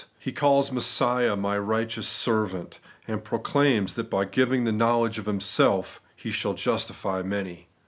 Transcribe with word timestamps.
He 0.17 0.31
calls 0.31 0.71
Messiah' 0.71 1.35
My 1.47 1.59
righteous 1.59 2.07
servant/ 2.07 2.79
and 3.07 3.23
proclaims 3.23 3.93
that 3.93 4.09
by 4.09 4.25
giving 4.25 4.63
the 4.63 4.71
knowledge 4.71 5.19
of 5.19 5.27
Himself 5.27 6.01
He 6.15 6.31
shall 6.31 6.55
justify 6.55 7.21
many. 7.21 7.67